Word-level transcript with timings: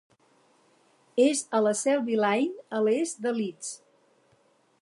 És 1.25 1.43
a 1.59 1.61
la 1.67 1.75
Selby 1.83 2.17
Line, 2.25 2.67
a 2.79 2.83
l'est 2.89 3.23
de 3.27 3.37
Leeds. 3.41 3.73